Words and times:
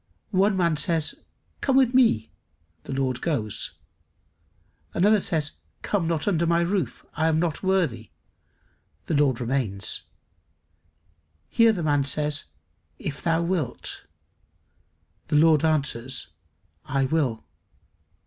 One 0.31 0.57
man 0.57 0.77
says, 0.77 1.21
"Come 1.61 1.77
with 1.77 1.93
me;" 1.93 2.31
the 2.85 2.91
Lord 2.91 3.21
goes. 3.21 3.75
Another 4.95 5.19
says, 5.19 5.51
"Come 5.83 6.07
not 6.07 6.27
under 6.27 6.47
my 6.47 6.61
roof, 6.61 7.05
I 7.13 7.27
am 7.27 7.37
not 7.39 7.61
worthy;" 7.61 8.09
the 9.05 9.13
Lord 9.13 9.39
remains. 9.39 10.01
Here 11.49 11.71
the 11.71 11.83
man 11.83 12.03
says, 12.03 12.45
"If 12.97 13.21
thou 13.21 13.43
wilt;" 13.43 14.05
the 15.27 15.35
Lord 15.35 15.63
answers, 15.63 16.29
"I 16.83 17.05
will." 17.05 17.45